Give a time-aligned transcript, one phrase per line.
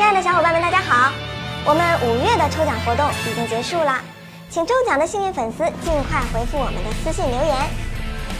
[0.00, 1.12] 亲爱的小伙伴们，大家好！
[1.62, 4.00] 我们五月的抽奖活动已经结束了，
[4.48, 7.54] 请中奖的幸运粉丝尽快回复我们的私信留言。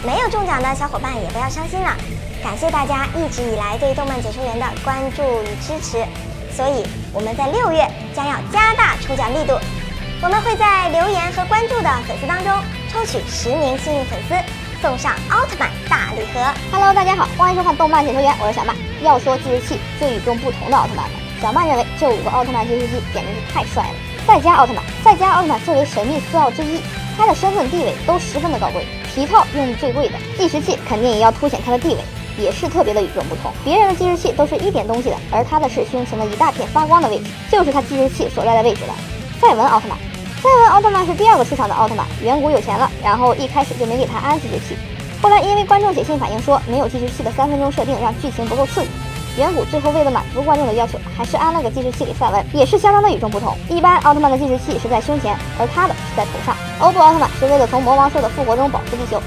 [0.01, 1.93] 没有中奖的小伙伴也不要伤心了，
[2.41, 6.01] 感谢大家一直以来对动漫解说员的关注与支持，
[6.49, 6.81] 所以
[7.13, 7.85] 我们在六月
[8.15, 9.53] 将要加大抽奖力度，
[10.23, 12.51] 我们会在留言和关注的粉丝当中
[12.89, 14.33] 抽取十名幸运粉丝，
[14.81, 16.41] 送上奥特曼大礼盒。
[16.73, 18.75] Hello，大家好，欢迎收看动漫解说员，我是小曼。
[19.05, 21.05] 要说计时器最与众不同的奥特曼，
[21.41, 23.95] 小曼认为这五个奥特曼计时器简直是太帅了。
[24.27, 26.79] 赛迦奥特曼，赛迦奥特曼作为神秘四奥之一，
[27.17, 31.97] 他的身份地位都十分的高贵，皮套用的最贵的，计时器肯定也要凸显他的地位，
[32.37, 33.51] 也是特别的与众不同。
[33.63, 38.93] 别人的计时器都是一点东西的，而他的是胸前的一大片发光的位置，就是他计时器所在的位置了。
[39.41, 39.97] 赛文奥特曼，
[40.43, 44.77] 赛文奥特曼是第二个出场的奥特曼，远古有钱了，然后一开始就没给他安计时器。
[45.23, 48.87] 后来因为观众写信反映说没有计时器的三分钟设定让剧情不够刺激，
[49.37, 53.57] 远古最后为了满足观众的要求，还是安了个计时器给赛文，也是相当的与众不同。
[53.69, 56.55] 一般奥特曼的计时器是在胸前，而他的是在头上。
[56.79, 59.21] 欧布奥特曼是为了从魔王兽的复活中保护地球，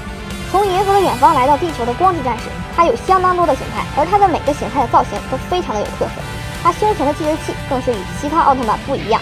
[0.51, 2.43] 从银河的远方来到地球的光之战士，
[2.75, 6.11] 他有相当多的形态，而他的每个形态的造型都非常的有特色。
[6.61, 9.21] 他胸前的计时器更是与其他奥特曼不一样。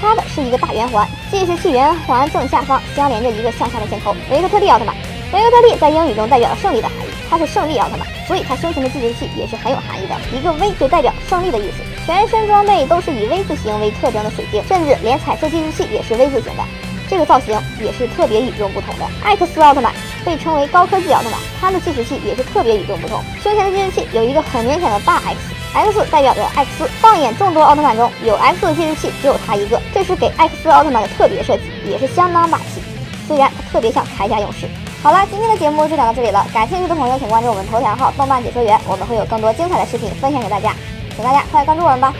[0.00, 4.12] 它的是一个大圆环，计时器圆环正下方相连着一个向下的箭头。
[4.30, 4.92] 维克特利奥特曼，
[5.32, 6.88] 维克特利在英语中代表了胜利的，
[7.32, 10.14] 他是胜利奥特曼，所以他胸前的计时器也是很有含义的。
[10.36, 16.62] 一个 V 就代表胜利的意思，全身装备都是以 V 字形为特征的水晶，甚至连彩色计时器也是 V 字形的。
[17.08, 19.06] 这个造型也是特别与众不同的。
[19.24, 19.94] 艾克斯奥特曼
[20.26, 23.18] 被称为高科技奥特曼，他的计时器也是特别与众不同。
[23.42, 25.16] 胸前的计时器有一个很明显的大
[25.72, 26.90] X，X 代表着艾克斯。
[27.00, 32.82] 放眼众多奥特曼中，有 X 的计时器只有他一个，这是给艾克斯奥特曼的特别设计，也是相当霸气。
[33.26, 34.66] 虽然他特别像铠甲勇士。
[35.02, 40.72] 好了，今天的节目就讲到这里了，感兴趣的朋友请关注我们头条号“动漫解说员”，我们会有更多精彩的视频分享给大家，
[41.16, 42.14] 请大家快来关注我们吧。